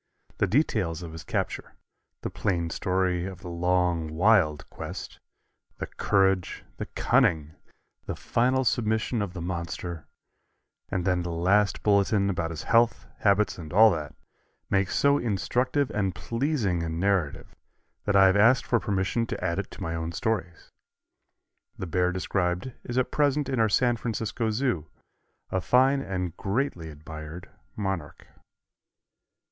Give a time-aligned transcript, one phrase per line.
[0.39, 1.75] The details of his capture,
[2.21, 5.19] the plain story of the long, wild quest,
[5.77, 7.51] the courage, the cunning,
[8.07, 10.07] the final submission of the monster,
[10.89, 14.15] and then the last bulletin about his health, habits and all that,
[14.71, 17.55] make so instructive and pleasing a narrative
[18.05, 20.71] that I have asked for permission to add it to my own stories.
[21.77, 24.87] The bear described is at present in our San Francisco Zoo,
[25.51, 28.25] a fine and greatly admired monarch.